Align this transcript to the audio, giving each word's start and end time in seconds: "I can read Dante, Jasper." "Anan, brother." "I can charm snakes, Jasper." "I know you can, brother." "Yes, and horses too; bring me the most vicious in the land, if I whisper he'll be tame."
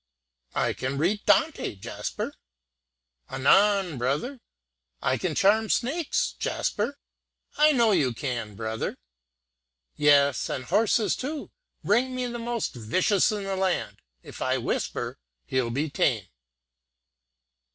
"I 0.55 0.73
can 0.73 0.97
read 0.97 1.27
Dante, 1.27 1.75
Jasper." 1.75 2.33
"Anan, 3.29 3.99
brother." 3.99 4.39
"I 4.99 5.19
can 5.19 5.35
charm 5.35 5.69
snakes, 5.69 6.33
Jasper." 6.39 6.97
"I 7.55 7.71
know 7.73 7.91
you 7.91 8.11
can, 8.11 8.55
brother." 8.55 8.97
"Yes, 9.95 10.49
and 10.49 10.65
horses 10.65 11.15
too; 11.15 11.51
bring 11.83 12.15
me 12.15 12.25
the 12.25 12.39
most 12.39 12.73
vicious 12.73 13.31
in 13.31 13.43
the 13.43 13.55
land, 13.55 13.99
if 14.23 14.41
I 14.41 14.57
whisper 14.57 15.19
he'll 15.45 15.69
be 15.69 15.87
tame." 15.87 16.25